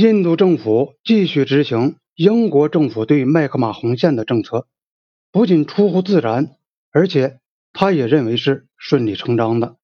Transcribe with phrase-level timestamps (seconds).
[0.00, 4.68] 印度政府继续执行英国政府对麦克马洪线的政策，
[5.32, 6.56] 不仅出乎自然，
[6.92, 7.40] 而且
[7.72, 9.74] 他也认为是顺理成章的。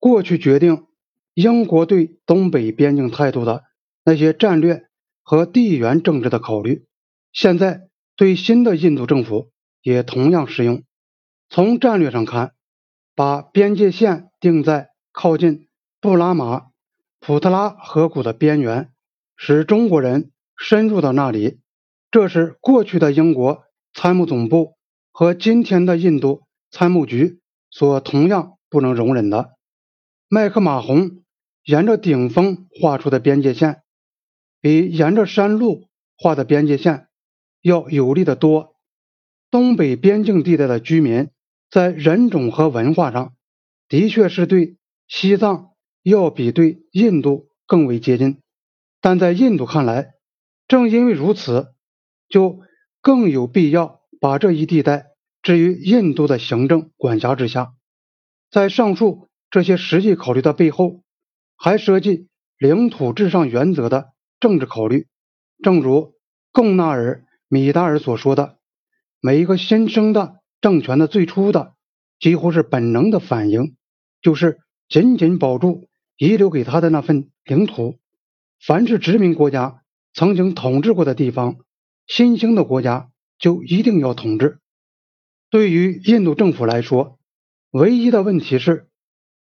[0.00, 0.86] 过去决定
[1.34, 3.62] 英国对东北边境态度的
[4.04, 4.86] 那些战略
[5.22, 6.86] 和地缘政治的考虑，
[7.32, 7.82] 现在
[8.16, 9.52] 对新的印度政府
[9.82, 10.82] 也同样适用。
[11.48, 12.54] 从战略上看，
[13.14, 15.68] 把边界线定在靠近
[16.00, 16.70] 布拉马
[17.20, 18.90] 普特拉河谷的边缘。
[19.36, 21.60] 使中国人深入到那里，
[22.10, 24.76] 这是过去的英国参谋总部
[25.10, 29.50] 和今天的印度参谋局所同样不能容忍的。
[30.28, 31.22] 麦克马洪
[31.64, 33.82] 沿着顶峰画出的边界线，
[34.60, 37.08] 比沿着山路画的边界线
[37.60, 38.76] 要有利得多。
[39.50, 41.30] 东北边境地带的居民
[41.70, 43.34] 在人种和文化上，
[43.88, 45.70] 的确是对西藏
[46.02, 48.40] 要比对印度更为接近。
[49.04, 50.14] 但在印度看来，
[50.66, 51.74] 正因为如此，
[52.26, 52.60] 就
[53.02, 55.08] 更有必要把这一地带
[55.42, 57.74] 置于印度的行政管辖之下。
[58.50, 61.02] 在上述这些实际考虑的背后，
[61.54, 65.06] 还涉及领土至上原则的政治考虑。
[65.62, 66.14] 正如
[66.50, 67.18] 贡纳尔·
[67.48, 68.56] 米达尔所说的
[69.20, 71.74] ：“每一个新生的政权的最初的
[72.18, 73.76] 几乎是本能的反应，
[74.22, 77.98] 就是紧紧保住遗留给他的那份领土。”
[78.60, 81.56] 凡是殖民国家曾经统治过的地方，
[82.06, 84.58] 新兴的国家就一定要统治。
[85.50, 87.18] 对于印度政府来说，
[87.70, 88.88] 唯一的问题是，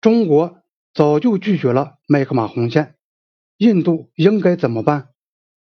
[0.01, 0.59] 中国
[0.93, 2.97] 早就拒绝了麦克马洪线，
[3.57, 5.09] 印度应该怎么办？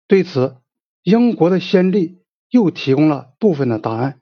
[0.08, 0.56] 对此，
[1.02, 4.20] 英国的先例又提供了部分的答案：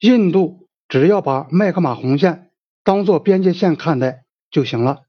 [0.00, 2.50] 印度只要把麦克马洪线
[2.82, 5.04] 当做边界线看待就行了，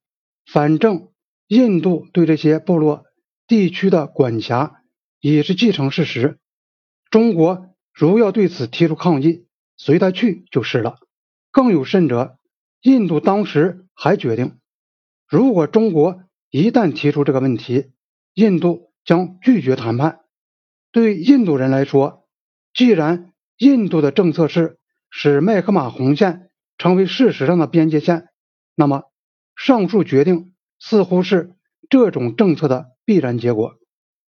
[0.45, 1.09] 反正
[1.48, 3.07] 印度对这些部落。
[3.48, 4.81] 地区的管辖
[5.22, 6.38] 已是既成事实，
[7.09, 11.00] 中国如要对此提出抗议，随他去就是了。
[11.52, 12.38] 更有甚者，
[12.82, 14.60] 印度当时还决定，
[15.27, 17.92] 如果中国一旦提出这个问题，
[18.33, 20.20] 印度将拒绝谈判。
[20.92, 22.27] 对印度人来说，
[22.73, 24.77] 既然印度的政策是
[25.10, 28.27] 使麦克马洪线成为事实上的边界线，
[28.76, 29.04] 那么
[29.55, 31.55] 上述决定似乎是
[31.89, 32.93] 这种政策的。
[33.08, 33.75] 必然结果，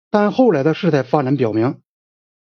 [0.09, 1.81] 但后来的事态发展表明，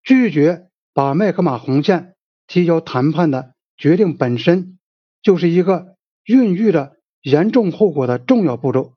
[0.02, 2.16] 拒绝把麦克马洪线
[2.48, 4.80] 提交谈判的决定本身
[5.22, 8.96] 就是一个孕育着严重后果的重要步骤。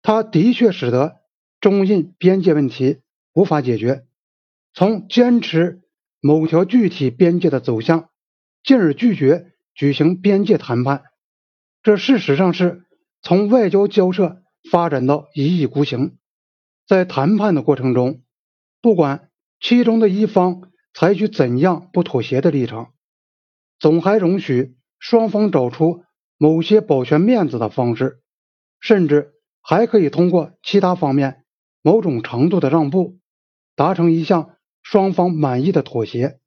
[0.00, 1.16] 它的确使得
[1.60, 3.00] 中印边界问题
[3.34, 4.04] 无法解决。
[4.72, 5.82] 从坚持
[6.20, 8.10] 某条具体边界的走向，
[8.62, 11.02] 进而拒绝举行边界谈判，
[11.82, 12.84] 这事实上是
[13.22, 16.18] 从外交交涉发展到一意孤行。
[16.86, 18.22] 在谈判的过程中，
[18.82, 22.92] 不管其中的一方采取怎样不妥协的立场，
[23.78, 26.04] 总还容许双方找出
[26.36, 28.20] 某些保全面子的方式，
[28.80, 31.44] 甚至还可以通过其他方面
[31.82, 33.20] 某种程度的让步，
[33.76, 36.40] 达成一项双方满意的妥协。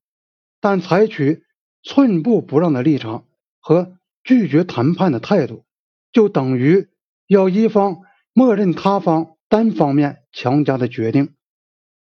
[0.59, 1.44] 但采取
[1.84, 3.25] 寸步不让的立场
[3.59, 5.66] 和拒绝谈判的态度，
[6.12, 6.90] 就等于
[7.33, 7.97] 要一方
[8.33, 9.31] 默认他方。
[9.49, 11.35] 单方面强加的决定，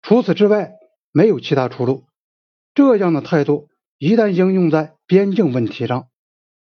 [0.02, 0.74] 除此之外
[1.14, 2.04] 没有其他出路。
[2.76, 6.10] 这样的态度一旦应用在边境问题上，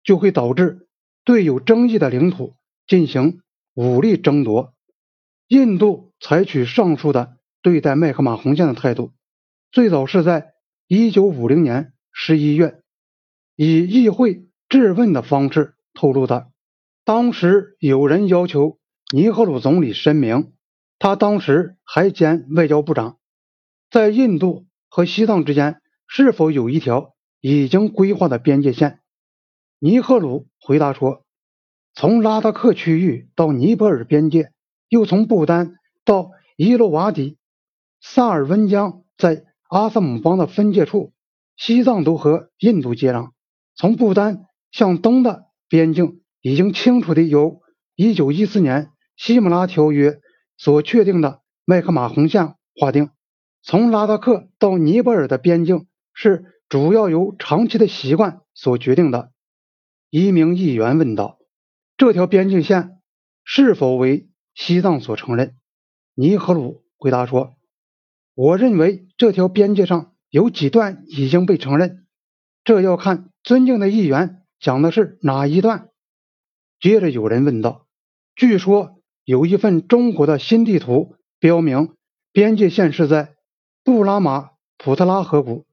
[0.05, 0.87] 就会导致
[1.25, 2.56] 对有争议的领土
[2.87, 3.41] 进行
[3.72, 4.75] 武力争夺。
[5.49, 9.12] 印度采取上述的对待麦克马洪线的态度，
[9.73, 10.53] 最早是在
[10.88, 12.83] 1950年11月
[13.55, 16.49] 以议会质问的方式透露的。
[17.06, 18.81] 当时有人要求
[19.15, 20.53] 尼赫鲁总理申明。
[20.99, 23.19] 他当时还兼外交部长，
[23.93, 28.99] 在印度和西藏之间是否有一条已经规划的边界线？
[29.78, 31.25] 尼赫鲁回答说
[31.94, 34.50] ：“从拉达克区域到尼泊尔边界，
[34.88, 37.37] 又从不丹到伊洛瓦底，
[38.00, 41.12] 萨尔温江在阿萨姆邦的分界处，
[41.56, 43.31] 西藏都和印度接壤。
[43.76, 47.60] 从不丹向东的边境已经清楚的由
[47.96, 50.20] 1914年西姆拉条约。”
[50.58, 53.10] 所确定的麦克马洪线划定，
[53.62, 59.32] 从拉达克到尼泊尔的边境是主要由长期的习惯所决定的。
[60.08, 61.38] 一名议员问道
[61.98, 63.02] ：“这条边境线
[63.44, 65.56] 是否为西藏所承认？”
[66.16, 67.56] 尼赫鲁回答说
[68.34, 72.06] ：“我认为这条边界上有几段已经被承认，
[72.64, 75.90] 这要看尊敬的议员讲的是哪一段。”
[76.81, 77.87] 接着有人问道
[78.37, 78.93] ：“据说。”
[79.26, 81.96] 有一份中国的新地图，标明
[82.31, 83.34] 边界线是在
[83.82, 85.67] 布拉马普特拉河谷。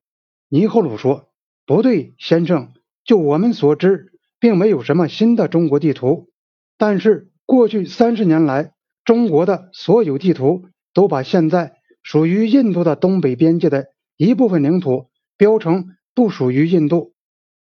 [0.50, 1.30] 尼赫鲁说
[1.68, 2.74] ：“不对，先生，
[3.06, 6.32] 就我们所知，并没有什么新的中国地图。
[6.80, 8.74] 但是过去三十年来，
[9.06, 17.14] 中国的所有地图都把现在属于印度的东北边界的一部分领土标成不属于印度。”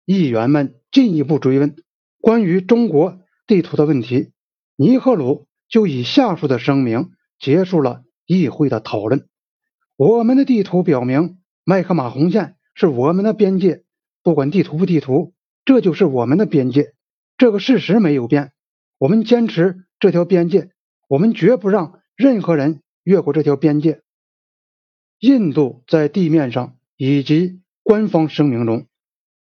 [0.07, 1.77] 议员们进一步追问
[2.27, 4.33] 关于中国地图的问题，
[4.75, 8.03] 尼赫鲁就以下述的声明结束了。
[8.27, 9.29] 议会的讨论，
[9.95, 13.85] 我们的地图表明麦克马洪线是我们的边界，
[14.25, 15.35] 不管地图不地图，
[15.65, 16.95] 这就是我们的边界。
[17.39, 18.51] 这个事实没有变，
[18.99, 20.71] 我们坚持这条边界，
[21.07, 24.03] 我们绝不让任何人越过这条边界。
[25.21, 28.89] 印度在地面上以及官方声明中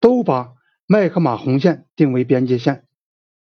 [0.00, 0.54] 都把
[0.92, 2.84] 麦克马洪线定为边界线，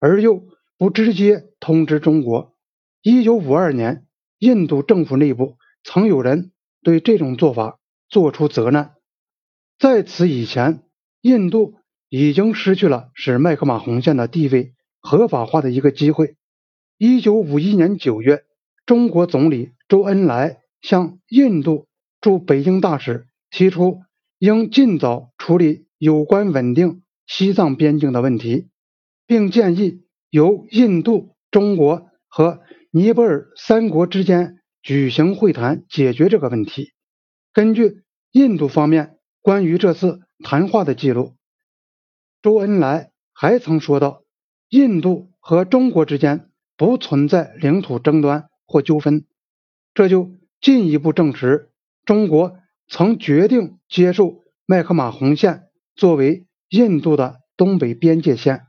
[0.01, 0.45] 而又
[0.77, 2.55] 不直接通知中国。
[3.01, 4.05] 一九五二年。
[4.39, 6.53] 印度政府内部曾有人
[6.83, 7.79] 对这种做法
[8.11, 8.93] 做出责难。
[9.79, 10.83] 在此以前，
[11.23, 11.77] 印度
[12.11, 16.37] 已经失去了使麦克马洪线的地位合法化的一个机会。
[16.99, 18.45] 一九五一年九月，
[18.85, 21.87] 中国总理周恩来向印度
[22.21, 24.03] 驻北京大使提出，
[24.39, 28.69] 应尽早处理有关稳定西藏边境的问题，
[29.29, 32.61] 并建议由印度、中国和。
[32.91, 36.95] 尼泊尔三国之间举行会谈解决这个问题。
[37.53, 38.03] 根据
[38.33, 41.35] 印度方面关于这次谈话的记录，
[42.41, 44.23] 周恩来还曾说到
[44.71, 46.49] ：“印度和中国之间
[46.79, 49.27] 不存在领土争端或纠纷。”
[49.93, 51.71] 这就进一步证实
[52.07, 52.57] 中国
[52.89, 58.68] 曾决定接受麦克马洪线作为印度的东北边界线。